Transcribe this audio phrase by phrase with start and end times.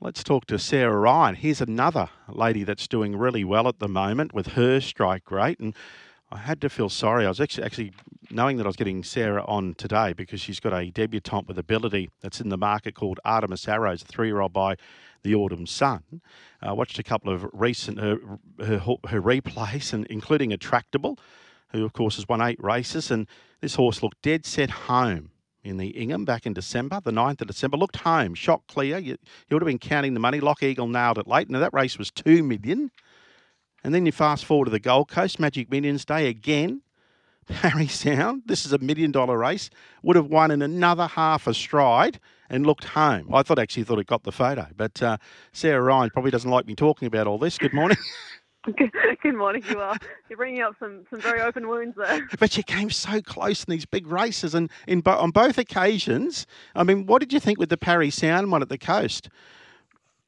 [0.00, 1.36] Let's talk to Sara Ryan.
[1.36, 5.60] Here's another lady that's doing really well at the moment with her strike rate.
[5.60, 5.74] And
[6.30, 7.24] I had to feel sorry.
[7.24, 7.92] I was actually, actually
[8.30, 12.10] knowing that I was getting Sara on today because she's got a debutante with ability
[12.20, 14.74] that's in the market called Artemis Arrows, a three year old by
[15.22, 16.02] the Autumn Sun.
[16.60, 18.18] I uh, watched a couple of recent her,
[18.58, 21.18] her, her replays, and including Attractable,
[21.68, 23.10] who of course has won eight races.
[23.10, 23.26] And
[23.60, 25.30] this horse looked dead set home
[25.64, 27.76] in the Ingham back in December, the 9th of December.
[27.76, 28.98] Looked home, shot clear.
[28.98, 29.16] You,
[29.48, 30.40] you would have been counting the money.
[30.40, 31.48] Lock Eagle nailed it late.
[31.48, 32.90] Now, that race was 2 million.
[33.82, 36.82] And then you fast forward to the Gold Coast, Magic Millions Day again.
[37.48, 39.68] Parry Sound, this is a million dollar race,
[40.02, 43.34] would have won in another half a stride and looked home.
[43.34, 45.18] I thought actually thought it got the photo, but uh,
[45.52, 47.58] Sara Ryan probably doesn't like me talking about all this.
[47.58, 47.98] Good morning.
[49.22, 49.62] Good morning.
[49.68, 49.96] You are
[50.28, 52.26] you're bringing up some, some very open wounds there.
[52.38, 56.46] But you came so close in these big races, and in bo- on both occasions.
[56.74, 59.28] I mean, what did you think with the Parry Sound one at the coast?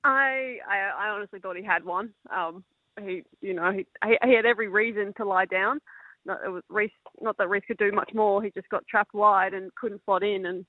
[0.05, 2.11] I I, I honestly thought he had one.
[2.35, 2.63] Um,
[3.01, 5.81] he you know he he had every reason to lie down.
[6.27, 8.43] Not, it was Reece, not that Reece could do much more.
[8.43, 10.67] He just got trapped wide and couldn't slot in, and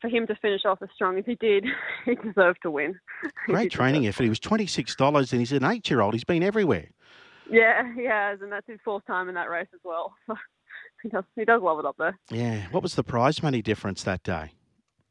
[0.00, 1.64] for him to finish off as strong as he did,
[2.04, 2.98] he deserved to win.
[3.46, 4.24] Great training effort.
[4.24, 6.14] He was twenty six dollars, and he's an eight year old.
[6.14, 6.88] He's been everywhere.
[7.50, 10.14] Yeah, he has, and that's his fourth time in that race as well.
[11.02, 12.18] he does he does love it up there.
[12.30, 12.66] Yeah.
[12.70, 14.52] What was the prize money difference that day?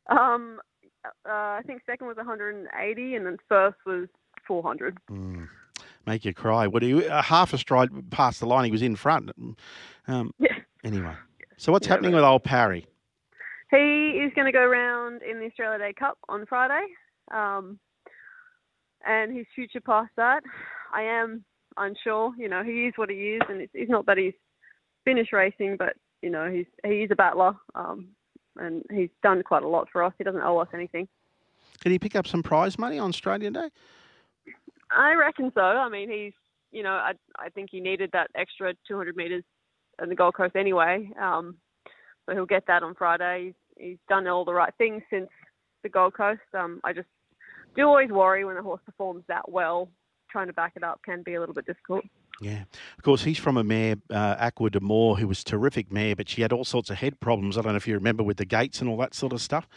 [0.08, 0.60] Um,
[1.06, 4.08] uh, I think second was 180, and then first was
[4.48, 4.98] 400.
[5.10, 5.48] Mm.
[6.06, 6.68] Make you cry.
[6.68, 8.66] Would he uh, half a stride past the line?
[8.66, 9.32] He was in front.
[10.08, 10.56] Um, yeah.
[10.84, 11.14] Anyway,
[11.58, 12.86] so what's yeah, happening with old Parry?
[13.74, 16.86] He is going to go around in the Australia Day Cup on Friday,
[17.34, 17.80] um,
[19.04, 20.44] and his future past that,
[20.94, 21.44] I am
[21.78, 22.34] unsure.
[22.38, 24.36] You know, he is what he is, and it's, it's not that he's
[25.06, 28.10] finished racing, but you know, he's he's a battler, um,
[28.58, 30.14] and he's done quite a lot for us.
[30.20, 31.08] He doesn't owe us anything.
[31.82, 33.70] Did he pick up some prize money on Australia Day?
[34.92, 35.62] I reckon so.
[35.62, 36.34] I mean, he's
[36.72, 39.44] you know, I I think he needed that extra 200 meters
[40.00, 41.10] in the Gold Coast anyway.
[41.20, 41.56] Um,
[42.28, 43.56] so he'll get that on Friday.
[43.84, 45.30] He's done all the right things since
[45.84, 46.42] the Gold Coast.
[46.54, 47.08] Um, I just
[47.76, 49.90] do always worry when a horse performs that well.
[50.32, 52.06] Trying to back it up can be a little bit difficult.
[52.42, 52.64] Yeah,
[52.98, 56.42] of course, he's from a mare, uh, Aqua d'Amore, who was terrific mare, but she
[56.42, 57.58] had all sorts of head problems.
[57.58, 59.68] I don't know if you remember with the gates and all that sort of stuff.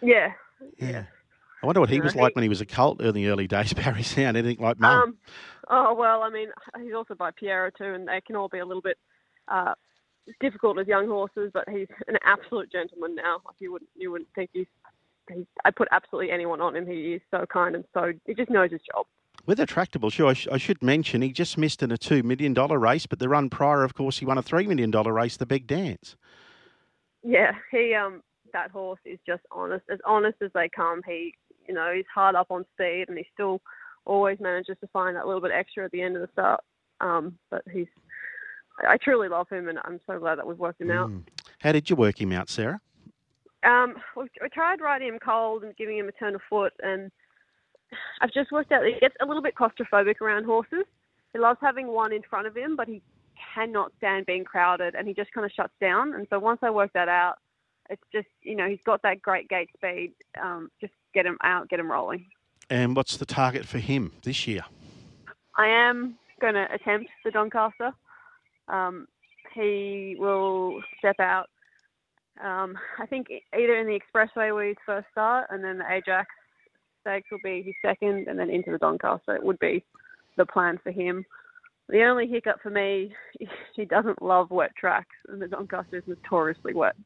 [0.00, 0.32] Yeah.
[0.78, 1.04] Yeah.
[1.62, 3.72] I wonder what he was like when he was a colt in the early days,
[3.74, 4.36] Parry Sound.
[4.36, 5.02] Anything like mum?
[5.02, 5.16] Um,
[5.68, 6.48] oh, well, I mean,
[6.80, 8.98] he's also by Pierro too, and they can all be a little bit
[9.48, 9.74] uh,
[10.40, 13.40] difficult with young horses, but he's an absolute gentleman now.
[13.44, 14.66] Like you wouldn't you wouldn't think he's,
[15.32, 16.86] he's I put absolutely anyone on him.
[16.86, 19.06] He is so kind and so he just knows his job.
[19.46, 20.30] With Attractable sure.
[20.30, 23.20] I, sh- I, should mention he just missed in a two million dollar race, but
[23.20, 26.16] the run prior, of course, he won a three million dollar race, the Big Dance.
[27.22, 28.22] Yeah, he um
[28.52, 31.02] that horse is just honest, as honest as they come.
[31.06, 31.34] He
[31.68, 33.60] you know he's hard up on speed, and he still
[34.04, 36.60] always manages to find that little bit extra at the end of the start.
[37.00, 37.88] Um, but he's
[38.86, 41.10] I truly love him, and I'm so glad that we've worked him out.
[41.10, 41.22] Mm.
[41.60, 42.80] How did you work him out, Sara?
[43.64, 47.10] Um, we tried riding him cold and giving him a turn of foot, and
[48.20, 50.84] I've just worked out that he gets a little bit claustrophobic around horses.
[51.32, 53.02] He loves having one in front of him, but he
[53.54, 56.14] cannot stand being crowded, and he just kind of shuts down.
[56.14, 57.36] And so once I worked that out,
[57.88, 60.12] it's just you know he's got that great gate speed.
[60.42, 62.26] Um, just get him out, get him rolling.
[62.68, 64.62] And what's the target for him this year?
[65.56, 67.92] I am going to attempt the Doncaster.
[68.68, 69.06] Um,
[69.54, 71.48] he will step out.
[72.42, 76.28] Um, I think either in the expressway where his first start, and then the Ajax
[77.00, 79.34] Stakes will be his second, and then into the Doncaster.
[79.34, 79.84] It would be
[80.36, 81.24] the plan for him.
[81.88, 83.14] The only hiccup for me,
[83.76, 86.96] he doesn't love wet tracks, and the Doncaster is notoriously wet.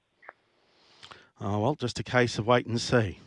[1.41, 3.19] Oh well, just a case of wait and see.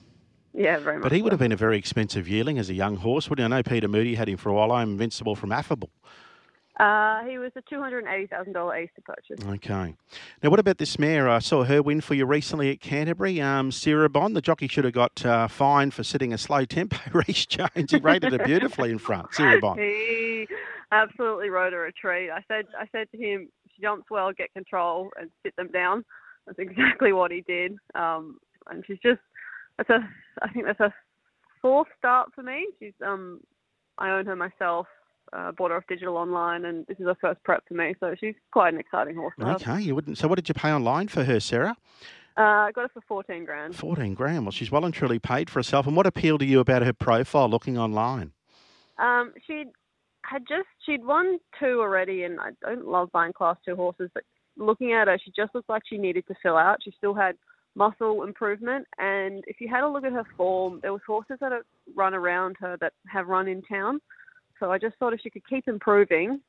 [0.53, 1.03] Yeah, very much.
[1.03, 1.23] But he so.
[1.23, 3.53] would have been a very expensive yearling as a young horse, wouldn't he?
[3.53, 4.71] I know Peter Moody had him for a while.
[4.71, 5.89] I'm invincible from Affable.
[6.79, 9.39] Uh, he was a two hundred and eighty thousand dollar to purchase.
[9.45, 9.95] Okay.
[10.41, 11.29] Now, what about this mare?
[11.29, 13.39] I saw her win for you recently at Canterbury.
[13.41, 13.69] Um,
[14.11, 14.35] Bond.
[14.35, 16.97] the jockey should have got uh, fined for setting a slow tempo.
[17.13, 19.33] Reece Jones, he rated her beautifully in front.
[19.33, 19.79] Sarah Bond.
[20.43, 20.47] He
[20.91, 22.29] absolutely rode her a treat.
[22.29, 26.03] I said, I said to him, she jumps well, get control, and sit them down.
[26.45, 27.77] That's exactly what he did.
[27.95, 28.39] Um,
[28.69, 29.21] and she's just,
[29.77, 30.07] that's a,
[30.41, 30.93] I think that's a
[31.61, 32.67] fourth start for me.
[32.79, 33.39] She's, um,
[33.97, 34.87] I own her myself
[35.33, 38.15] uh, bought her off digital online, and this is her first prep for me, so
[38.19, 39.33] she's quite an exciting horse.
[39.39, 40.17] Okay, you wouldn't.
[40.17, 41.75] So, what did you pay online for her, Sara?
[42.37, 43.75] Uh, I got her for fourteen grand.
[43.75, 44.45] Fourteen grand.
[44.45, 45.87] Well, she's well and truly paid for herself.
[45.87, 48.31] And what appealed to you about her profile, looking online?
[48.97, 49.65] Um, she
[50.23, 54.23] had just she'd won two already, and I don't love buying class two horses, but
[54.57, 56.79] looking at her, she just looked like she needed to fill out.
[56.83, 57.35] She still had
[57.75, 58.87] muscle improvement.
[58.97, 61.63] And if you had a look at her form, there was horses that have
[61.95, 63.99] run around her that have run in town.
[64.63, 66.39] So I just thought if she could keep improving,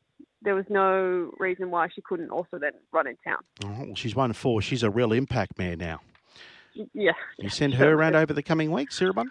[0.40, 3.38] there was no reason why she couldn't also then run in town.
[3.64, 4.62] Oh, well, she's won four.
[4.62, 6.00] She's a real impact mare now.
[6.93, 7.11] Yeah.
[7.40, 9.25] You send her around over the coming weeks, Cirebon?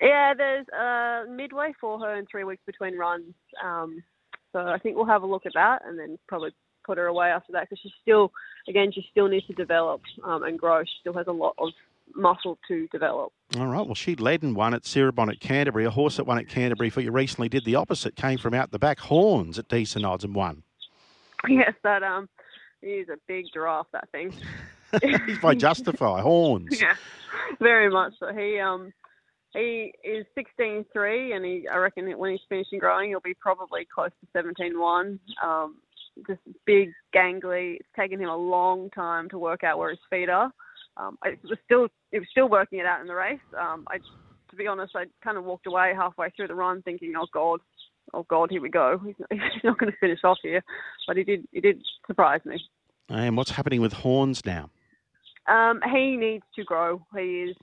[0.00, 3.34] Yeah, there's uh, midway for her in three weeks between runs.
[3.64, 4.02] Um,
[4.50, 6.50] so I think we'll have a look at that and then probably
[6.84, 8.32] put her away after that because she still,
[8.68, 10.82] again, she still needs to develop um, and grow.
[10.82, 11.68] She still has a lot of
[12.14, 13.32] muscle to develop.
[13.56, 13.84] All right.
[13.84, 15.84] Well, she led and won at Cirebon at Canterbury.
[15.84, 18.16] A horse that won at Canterbury for you recently did the opposite.
[18.16, 20.62] Came from out the back, Horns at decent odds and won.
[21.48, 22.28] Yes, that um,
[22.80, 23.86] he's a big giraffe.
[23.92, 24.34] That thing.
[25.26, 26.80] he's by Justify Horns.
[26.80, 26.96] Yeah,
[27.60, 28.14] very much.
[28.18, 28.92] So he um,
[29.54, 34.10] he is 16-3, and he I reckon when he's finishing growing, he'll be probably close
[34.20, 35.20] to 17-1.
[35.40, 35.76] Um,
[36.26, 37.76] just big, gangly.
[37.76, 40.50] It's taken him a long time to work out where his feet are.
[40.98, 43.40] Um, I was still it was still working it out in the race.
[43.58, 47.12] Um, I, to be honest, I kind of walked away halfway through the run, thinking,
[47.16, 47.60] "Oh God,
[48.14, 49.00] oh God, here we go.
[49.06, 50.62] He's not, he's not going to finish off here."
[51.06, 51.46] But he did.
[51.52, 52.60] He did surprise me.
[53.08, 54.70] And what's happening with Horns now?
[55.46, 57.00] Um, he needs to grow.
[57.16, 57.56] He is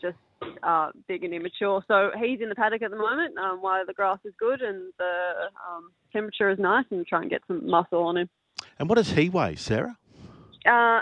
[0.00, 0.16] just
[0.62, 1.84] uh, big and immature.
[1.86, 4.92] So he's in the paddock at the moment um, while the grass is good and
[4.98, 8.28] the um, temperature is nice and try and get some muscle on him.
[8.78, 9.98] And what does he weigh, Sara?
[10.64, 11.00] Uh,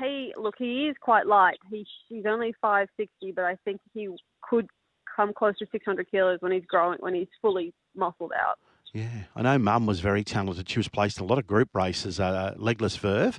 [0.00, 1.58] he look, he is quite light.
[1.70, 4.08] He he's only five sixty, but I think he
[4.42, 4.68] could
[5.16, 8.58] come close to six hundred kilos when he's growing when he's fully muscled out.
[8.92, 9.58] Yeah, I know.
[9.58, 10.68] Mum was very talented.
[10.68, 12.20] She was placed in a lot of group races.
[12.20, 13.38] Uh, legless Verve.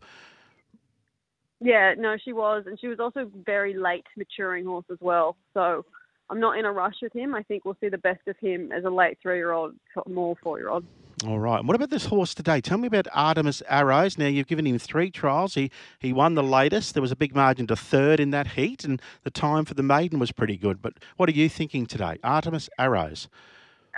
[1.60, 5.38] Yeah, no, she was, and she was also very late maturing horse as well.
[5.54, 5.86] So
[6.30, 7.34] I'm not in a rush with him.
[7.34, 9.76] I think we'll see the best of him as a late three-year-old,
[10.08, 10.84] more four-year-old.
[11.26, 11.60] All right.
[11.60, 12.60] And what about this horse today?
[12.60, 14.18] Tell me about Artemis Arrows.
[14.18, 15.54] Now you've given him three trials.
[15.54, 16.94] He he won the latest.
[16.94, 19.84] There was a big margin to third in that heat, and the time for the
[19.84, 20.82] maiden was pretty good.
[20.82, 23.30] But what are you thinking today, Artemis Arrows?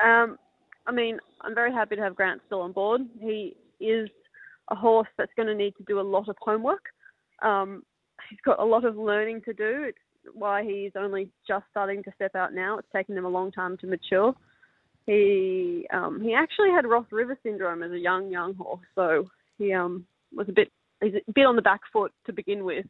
[0.04, 0.38] Um,
[0.86, 3.02] I mean, I'm very happy to have Grant still on board.
[3.20, 4.10] He is
[4.70, 6.86] a horse that's going to need to do a lot of homework.
[7.42, 7.84] Um,
[8.30, 9.86] he's got a lot of learning to do.
[9.88, 9.98] It's
[10.34, 12.78] why he's only just starting to step out now.
[12.78, 14.36] It's taken him a long time to mature.
[15.06, 19.72] He um, he actually had Ross River syndrome as a young young horse, so he
[19.74, 20.72] um, was a bit
[21.02, 22.86] he's a bit on the back foot to begin with,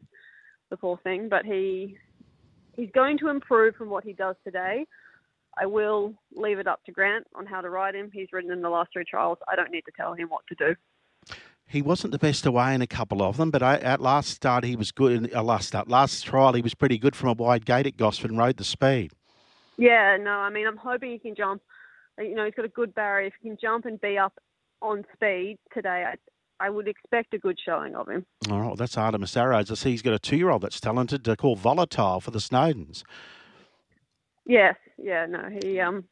[0.70, 1.28] the poor thing.
[1.30, 1.98] But he
[2.76, 4.86] he's going to improve from what he does today.
[5.58, 8.12] I will leave it up to Grant on how to ride him.
[8.14, 9.38] He's ridden in the last three trials.
[9.50, 11.36] I don't need to tell him what to do.
[11.68, 14.76] He wasn't the best away in a couple of them, but at last start he
[14.76, 15.12] was good.
[15.12, 17.98] In, uh, last start, last trial he was pretty good from a wide gate at
[17.98, 19.12] Gosford and rode the speed.
[19.78, 21.62] Yeah, no, I mean I'm hoping he can jump.
[22.20, 23.28] You know, he's got a good barrier.
[23.28, 24.34] If he can jump and be up
[24.82, 28.26] on speed today, I, I would expect a good showing of him.
[28.50, 29.72] All right, well, that's Artemis Arrows.
[29.72, 33.04] I see he's got a two-year-old that's talented to call Volatile for the Snowdens.
[34.46, 36.06] Yes, yeah, no, he um,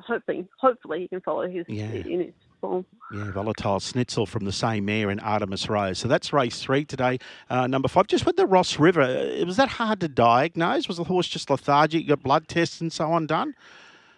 [0.00, 1.84] hopefully, hopefully he can follow his yeah.
[1.84, 2.86] in his form.
[3.12, 5.98] Yeah, volatile Snitzel from the same mare in Artemis Arrows.
[5.98, 7.18] So that's race three today.
[7.48, 10.88] Uh, number five, just with the Ross River, uh, was that hard to diagnose?
[10.88, 12.02] Was the horse just lethargic?
[12.02, 13.54] You got blood tests and so on done?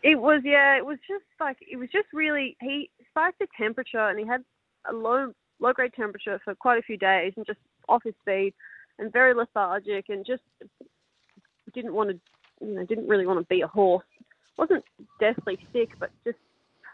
[0.02, 0.76] It was, yeah.
[0.76, 2.56] It was just like it was just really.
[2.60, 4.44] He spiked the temperature and he had
[4.88, 7.58] a low low grade temperature for quite a few days and just
[7.88, 8.54] off his feet
[8.98, 10.42] and very lethargic and just
[11.74, 12.18] didn't want to,
[12.64, 14.04] you know, didn't really want to be a horse.
[14.56, 14.84] wasn't
[15.20, 16.38] deathly sick, but just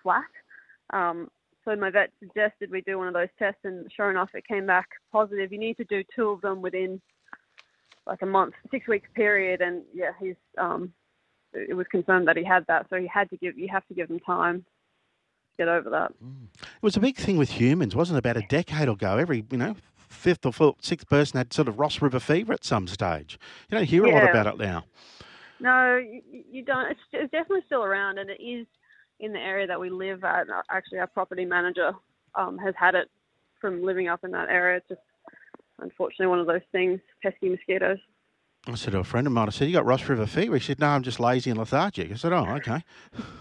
[0.03, 0.25] flat.
[0.91, 1.31] Um,
[1.65, 4.67] so my vet suggested we do one of those tests, and sure enough, it came
[4.67, 5.51] back positive.
[5.51, 7.01] You need to do two of them within
[8.07, 10.93] like a month, six weeks period, and yeah, he's um,
[11.55, 13.95] it was confirmed that he had that, so he had to give you have to
[13.95, 16.13] give him time to get over that.
[16.23, 16.47] Mm.
[16.61, 18.19] It was a big thing with humans, wasn't it?
[18.21, 19.77] About a decade ago, every you know
[20.09, 23.39] fifth or fourth, sixth person had sort of Ross River fever at some stage.
[23.69, 24.13] You don't hear yeah.
[24.13, 24.85] a lot about it now.
[25.61, 26.91] No, you, you don't.
[26.91, 28.67] It's, it's definitely still around, and it is
[29.21, 30.47] in the area that we live at.
[30.71, 31.93] Actually, our property manager
[32.35, 33.09] um, has had it
[33.61, 34.79] from living up in that area.
[34.79, 35.01] It's just
[35.81, 37.99] unfortunately one of those things, pesky mosquitoes.
[38.67, 40.55] I said to a friend of mine, I said, You got Ross River fever?
[40.55, 42.11] He said, No, I'm just lazy and lethargic.
[42.11, 42.83] I said, Oh, okay.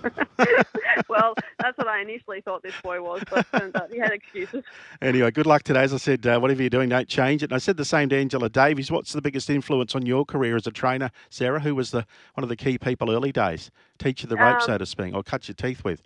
[1.08, 4.64] well, that's what I initially thought this boy was, but turns out he had excuses.
[5.02, 5.84] Anyway, good luck today.
[5.84, 7.52] As I said, uh, whatever you're doing, don't change it.
[7.52, 8.92] And I said the same to Angela Davies.
[8.92, 11.62] What's the biggest influence on your career as a trainer, Sara?
[11.62, 13.72] Who was the one of the key people early days?
[14.00, 16.02] Teach you the rope, um, so to speak, or cut your teeth with?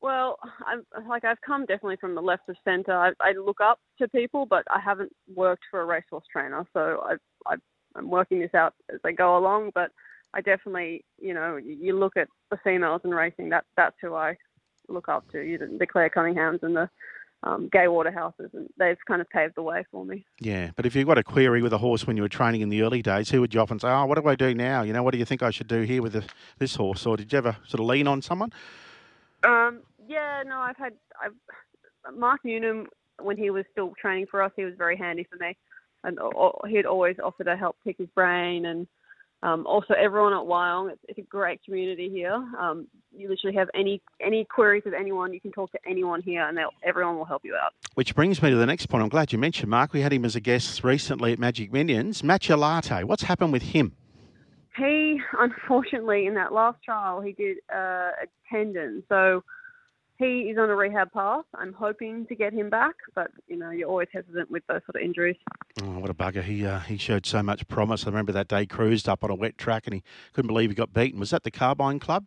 [0.00, 2.96] Well, I'm like I've come definitely from the left of centre.
[2.96, 7.02] I, I look up to people, but I haven't worked for a racehorse trainer, so
[7.06, 7.60] I've, I've
[7.94, 9.72] I'm working this out as I go along.
[9.74, 9.90] But
[10.34, 13.50] I definitely, you know, you look at the females in racing.
[13.50, 14.36] That that's who I
[14.88, 15.40] look up to.
[15.40, 16.90] You the Claire Cunninghams and the
[17.42, 20.24] um, Gay Waterhouses, and they've kind of paved the way for me.
[20.40, 22.68] Yeah, but if you've got a query with a horse when you were training in
[22.68, 24.82] the early days, who would you often say, "Oh, what do I do now?
[24.82, 26.26] You know, what do you think I should do here with this,
[26.58, 28.52] this horse?" Or did you ever sort of lean on someone?
[29.42, 30.92] Um, yeah, no, I've had
[31.22, 31.34] I've
[32.14, 32.88] Mark Newnham
[33.22, 35.56] when he was still training for us, he was very handy for me,
[36.04, 36.18] and
[36.68, 38.86] he'd always offer to help pick his brain and
[39.42, 42.34] um, also, everyone at Wyong, it's, it's, a great community here.
[42.58, 46.46] Um, you literally have any any queries with anyone, you can talk to anyone here,
[46.46, 47.72] and everyone will help you out.
[47.94, 49.02] Which brings me to the next point.
[49.02, 49.94] I'm glad you mentioned Mark.
[49.94, 52.20] We had him as a guest recently at Magic Millions.
[52.20, 53.96] Matchalate, what's happened with him?
[54.76, 59.02] He, unfortunately, in that last trial, he did uh, a tendon.
[59.08, 59.42] So
[60.20, 61.46] he is on a rehab path.
[61.54, 64.96] I'm hoping to get him back, but you know you're always hesitant with those sort
[64.96, 65.36] of injuries.
[65.82, 66.42] Oh, what a bugger!
[66.42, 68.04] He uh, he showed so much promise.
[68.06, 70.02] I remember that day cruised up on a wet track and he
[70.34, 71.18] couldn't believe he got beaten.
[71.18, 72.26] Was that the Carbine Club?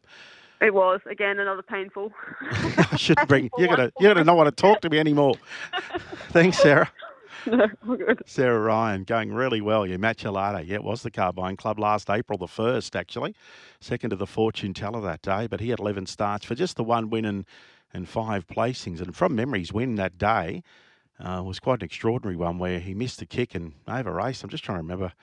[0.60, 2.12] It was again another painful.
[2.52, 3.50] I shouldn't bring.
[3.58, 5.36] You're gonna you're gonna not want to talk to me anymore.
[6.30, 6.92] Thanks, Sara.
[7.46, 8.22] No, good.
[8.26, 9.86] Sara Ryan going really well.
[9.86, 10.66] Yeah, Matchalate.
[10.66, 13.36] Yeah, it was the Carbine Club last April the 1st, actually.
[13.82, 16.84] Second to the Fortune Teller that day, but he had 11 starts for just the
[16.86, 17.46] one win and
[17.94, 19.02] and five placings.
[19.02, 20.64] And from memory's win that day
[21.20, 24.44] uh, was quite an extraordinary one where he missed the kick and over raced.
[24.44, 25.14] I'm just trying to remember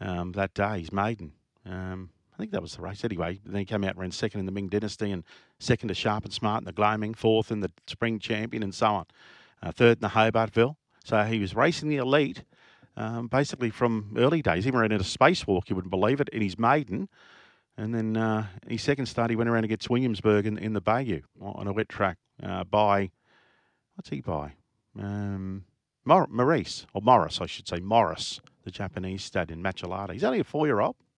[0.00, 1.32] um, that day, his maiden.
[1.64, 3.40] Um, I think that was the race anyway.
[3.46, 5.24] Then he came out and ran second in the Ming Dynasty and
[5.58, 8.86] second to Sharp and Smart in the Gloaming, fourth in the Spring Champion and so
[8.86, 9.06] on.
[9.62, 10.76] Uh, third in the Hobartville.
[11.04, 12.42] So he was racing the elite
[12.96, 14.64] um, basically from early days.
[14.64, 17.08] He ran in a spacewalk, you wouldn't believe it, in his maiden.
[17.78, 21.20] And then uh, his second start, he went around against Williamsburg in, in the Bayou
[21.40, 23.10] on a wet track uh, by,
[23.94, 24.54] what's he by?
[24.98, 25.64] Um,
[26.04, 30.12] Maurice, or Morris, I should say, Morris, the Japanese stud in Matchalate.
[30.12, 30.96] He's only a four year old.